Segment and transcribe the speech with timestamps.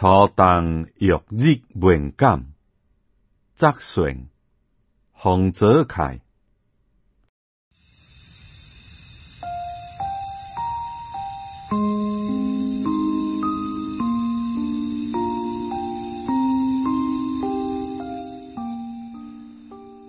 [0.00, 2.46] 初当玉日文感，
[3.56, 4.28] 则顺
[5.10, 6.20] 洪泽开。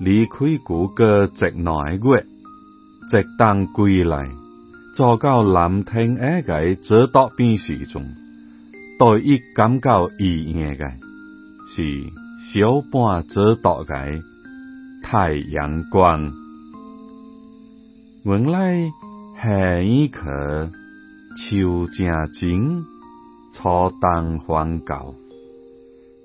[0.00, 1.72] 离开古个直内
[2.02, 2.26] 月，
[3.08, 4.28] 直当归来，
[4.96, 8.16] 坐到南天下个这道边时中，
[8.98, 10.90] 对伊感觉意义个
[11.68, 12.12] 是
[12.52, 13.94] 小半这道个
[15.02, 16.32] 太阳光，
[18.24, 18.90] 原来
[19.40, 20.70] 下一刻
[21.36, 22.84] 秋正晴，
[23.52, 25.14] 初当还高，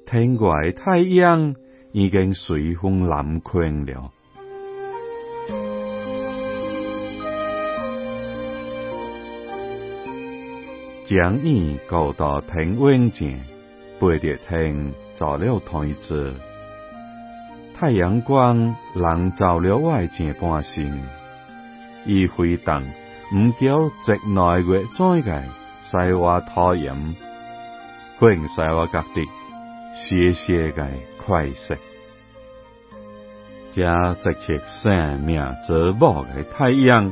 [0.06, 1.56] 天外太阳。
[1.94, 4.14] 已经随风南困了，
[11.12, 13.38] 将伊告到天温前，
[14.00, 16.34] 背着天照了台子，
[17.78, 21.04] 太阳光笼照了我前半身，
[22.06, 22.82] 伊回荡，
[23.36, 25.44] 唔叫直内月转个
[25.92, 26.96] 晒我讨厌，
[28.18, 29.28] 欢晒我隔壁。
[29.94, 30.88] 谢谢个
[31.18, 31.78] 快乐，
[33.74, 37.12] 加直切生命之宝个太阳，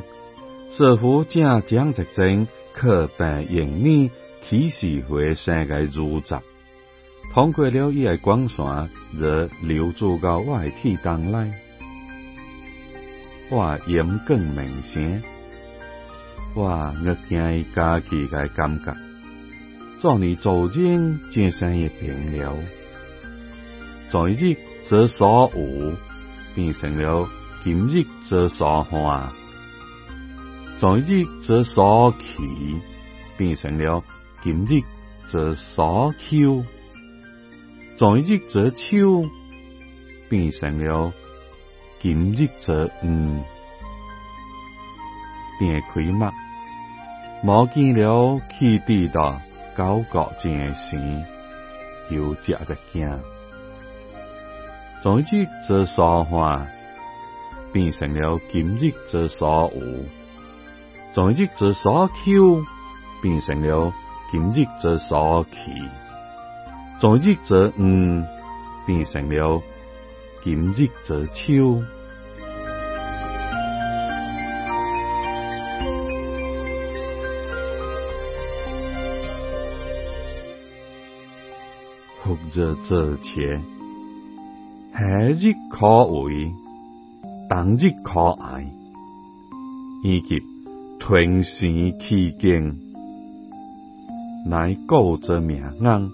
[0.70, 4.10] 似乎正将直正可被迎你
[4.42, 6.40] 起时会生个如杂，
[7.32, 11.52] 通过了伊个光线，热流注到我个体当来，
[13.50, 15.22] 我眼更明显，
[16.54, 16.64] 我
[17.04, 18.96] 我惊伊家己个感觉。
[20.00, 22.56] 昨日昨天渐生也变了，
[24.08, 25.94] 昨日则所有
[26.54, 27.28] 变成了
[27.62, 29.32] 今日则所化，
[30.80, 32.80] 昨日则所起
[33.36, 34.02] 变成了
[34.42, 34.80] 今日
[35.30, 36.64] 则所秋，
[37.98, 39.26] 昨日则秋
[40.30, 41.12] 变成了
[42.00, 43.44] 今日则嗯，
[45.58, 46.30] 点开目，
[47.44, 49.38] 冇见了气地道。
[49.76, 50.96] 高国正时，
[52.08, 53.20] 有食一惊，
[55.02, 56.66] 昨日则所化
[57.70, 60.04] 变成了今日则所有，
[61.12, 62.64] 昨日则所求
[63.20, 63.92] 变成了
[64.30, 65.56] 今日则所期，
[67.00, 68.24] 昨日则嗯
[68.86, 69.60] 变成了
[70.42, 71.82] 今日则秋。
[82.52, 83.62] 热之前，
[84.92, 86.52] 夏日可畏，
[87.48, 88.66] 冬日可爱，
[90.02, 90.42] 以及
[91.10, 91.66] 吞食
[91.98, 92.78] 期间，
[94.46, 96.12] 乃过着命硬，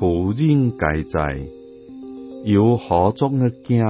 [0.00, 1.46] 夫人该在，
[2.44, 3.80] 有何种的惊？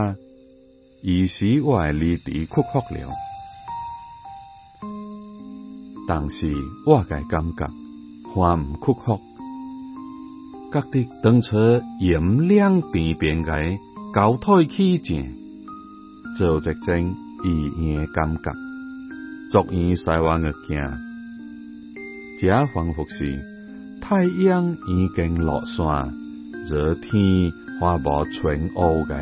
[1.03, 3.11] 于是我离地哭哭了，
[6.07, 6.53] 但是
[6.85, 7.67] 我嘅感觉，
[8.35, 9.19] 还唔哭哭。
[10.71, 11.57] 各地当初
[12.01, 13.55] 炎凉边边个
[14.13, 15.35] 高台起前，
[16.37, 18.53] 做一种异样感觉，
[19.51, 20.79] 足以使我个惊。
[22.41, 23.41] 这仿佛是
[24.01, 26.15] 太阳已经落山，
[26.69, 27.51] 热天
[27.81, 29.15] 花无全乌个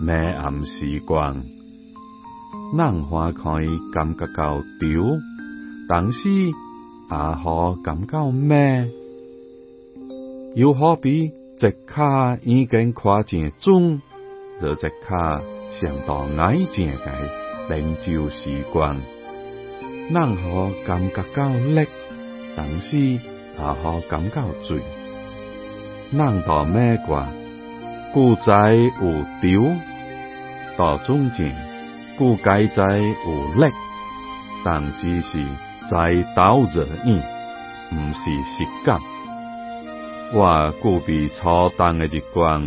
[0.00, 1.44] 明暗时光，
[2.76, 5.18] 人花可以感觉到丢，
[5.88, 6.52] 但是也
[7.08, 8.90] 可感觉美。
[10.54, 14.00] 又好比一卡已经跨进中，
[14.58, 18.96] 则一卡想到爱情个灵旧时光，
[20.08, 21.86] 能好感觉到力，
[22.56, 23.20] 但是也
[23.58, 24.78] 好感觉醉。
[26.10, 27.26] 能到咩卦，
[28.14, 29.72] 故在有丢，
[30.76, 31.56] 到中间
[32.16, 33.72] 故该在有力，
[34.64, 35.44] 但只是
[35.90, 37.20] 在倒着意，
[37.92, 39.00] 唔是实感。
[40.32, 42.64] 我故比初冬的日光，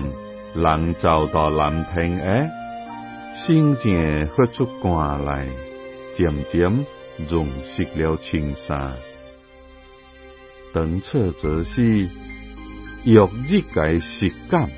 [0.54, 2.50] 笼照到蓝天诶，
[3.36, 5.48] 心渐发出寒来，
[6.14, 6.86] 渐渐
[7.28, 8.94] 融湿了青衫。
[10.74, 11.82] 当初就是
[13.04, 13.18] 玉
[13.48, 14.70] 日个实感，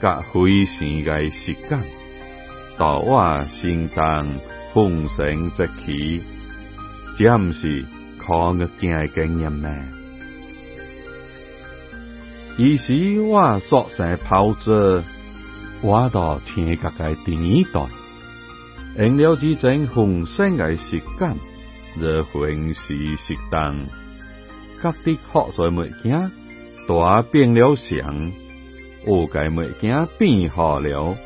[0.00, 1.82] 甲飞翔个实感，
[2.78, 4.38] 到我心当
[4.72, 6.22] 风声即起，
[7.16, 7.84] 这毋是
[8.18, 9.68] 靠日见的经验咩？
[12.58, 15.02] 于是我索性跑着，
[15.82, 17.86] 我到天格个地带，
[18.96, 21.36] 用了几阵风声个时间，
[21.96, 23.86] 热风时适当，
[24.80, 26.30] 各地好在物件，
[26.86, 28.32] 大变了相，
[29.06, 31.16] 有该物件变好了。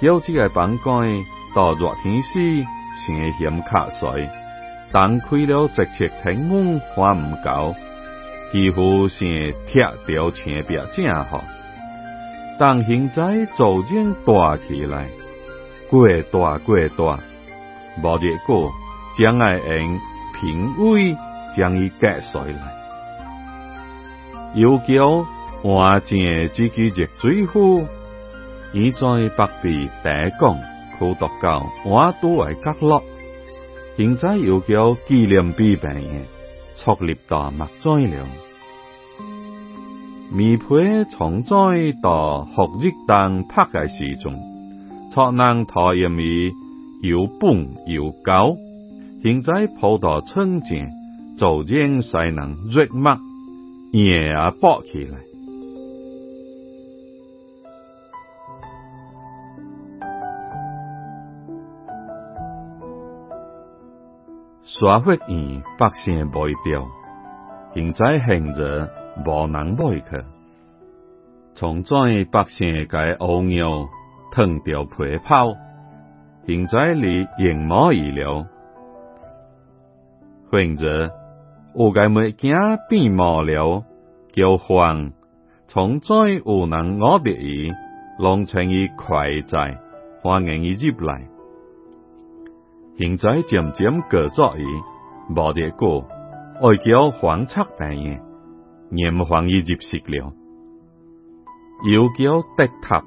[0.00, 1.24] 叫这个房间
[1.54, 2.64] 到热天时，
[3.06, 4.28] 先嫌卡水，
[4.92, 7.74] 但开了直接天温还唔够，
[8.52, 11.42] 几乎是贴掉墙壁正好。
[12.58, 15.08] 当现在逐渐大起来，
[15.88, 17.18] 过大过大，
[18.02, 18.70] 无结果，
[19.16, 20.00] 将爱用
[20.40, 21.16] 平稳
[21.56, 22.72] 将伊隔水来。
[24.54, 25.26] 又叫
[25.62, 26.18] 换正
[26.52, 27.86] 自己热水壶，
[28.72, 30.58] 伊在北壁地讲，
[30.98, 33.02] 可读到换都为角落。
[33.96, 36.24] 现在又叫纪念碑病嘅，
[36.76, 38.26] 错立到墨栽了。
[40.34, 40.64] 米皮
[41.10, 41.56] 从栽
[42.02, 44.34] 到学日当拍嘅时钟，
[45.12, 46.52] 错能讨厌伊
[47.02, 48.56] 又蹦又高。
[49.22, 50.88] 现在跑到春节，
[51.38, 53.16] 逐渐才能热墨。
[53.92, 55.18] 也抱起来。
[64.64, 66.32] 沙发院百姓卖
[66.64, 66.88] 掉，
[67.74, 68.88] 现在现着
[69.26, 70.24] 无人买去。
[71.54, 73.86] 从在百姓该乌牛
[74.32, 75.52] 脱掉皮泡，
[76.46, 78.46] 现在离银毛意了，
[80.52, 81.10] 现着。
[81.74, 82.54] 有个物件
[82.90, 83.82] 变毛了，
[84.32, 85.12] 叫黄，
[85.68, 86.14] 从再
[86.44, 87.72] 有人我别伊，
[88.18, 89.78] 弄成伊快在，
[90.20, 91.22] 欢迎伊入来。
[92.98, 94.64] 现在渐渐隔咗伊，
[95.34, 96.04] 无得过，
[96.60, 98.20] 爱叫黄拆病嘅，
[98.90, 100.34] 念黄伊入食了，
[101.90, 103.02] 又叫德塔，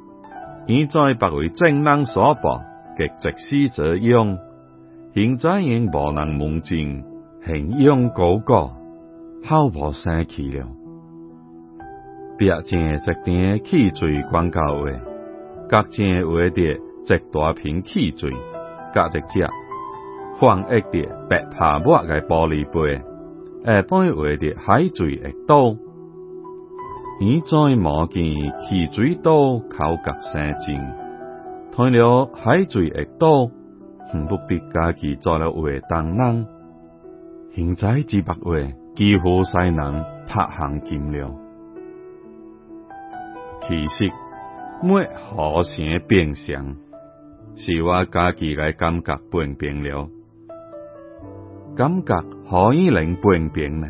[0.66, 2.64] 伊在白为正人所报，
[2.98, 4.40] 极直施者用，
[5.14, 6.64] 现在因无能蒙
[7.46, 8.72] 停用古久，
[9.44, 10.66] 毫无生气了。
[12.40, 15.00] 白净诶，石顶，汽水广告位，
[15.70, 18.32] 较净诶，画着一大瓶汽水，
[18.96, 19.48] 较一只
[20.40, 23.00] 放诶着白泡沫诶玻璃杯，
[23.64, 25.76] 下摆画着海水诶岛。
[27.20, 28.24] 以前无见，
[28.58, 30.82] 汽水岛口角生津，
[31.72, 36.55] 屯了海水诶岛，毋过比家己做了划荡人。
[37.56, 41.34] 现在几百位几乎才能拍行金了。
[43.62, 44.12] 其实
[44.84, 46.76] 每好生变相，
[47.56, 50.10] 是我家己来感觉变变了。
[51.78, 52.14] 感觉
[52.50, 53.88] 可以能变变呢，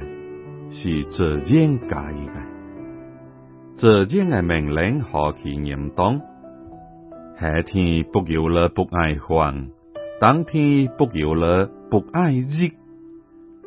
[0.70, 2.46] 是自然家己嘅。
[3.78, 6.22] 自然嘅命令何其严当，
[7.40, 9.70] 夏天不要了不爱黄，
[10.22, 12.70] 冬天不要了不爱热。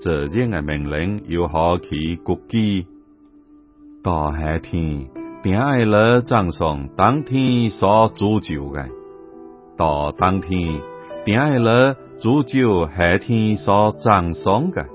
[0.00, 2.87] 这人嘅命令要何其国基，
[4.00, 5.09] 大夏天
[5.43, 8.87] 定爱了赠送当天所铸就嘅，
[9.77, 10.81] 到当天
[11.25, 14.87] 定爱了铸就夏天所赠送嘅。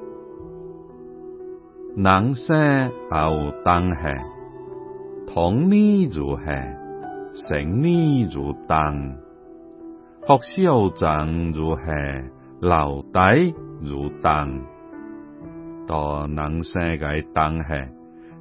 [1.98, 4.24] 人生有当夏，
[5.28, 6.78] 童年如夏，
[7.50, 9.18] 成年如冬，
[10.26, 12.24] 学校长如夏，
[12.62, 13.34] 老大
[13.82, 14.62] 如冬。
[15.88, 17.88] 到人生嘅当下，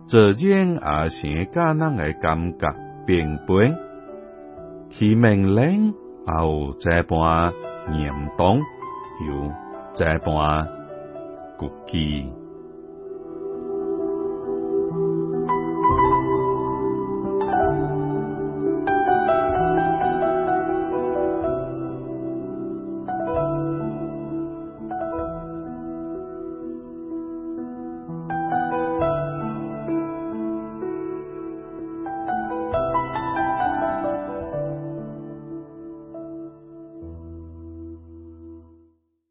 [0.06, 2.74] 自然也是家人嘅感觉
[3.06, 3.76] 变变，
[4.90, 5.94] 其命令
[6.26, 7.52] 有这般
[7.90, 8.60] 严冬，
[9.26, 9.52] 有
[9.94, 10.66] 这般
[11.58, 12.41] 骨气。